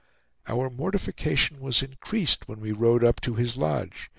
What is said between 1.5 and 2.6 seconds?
was increased when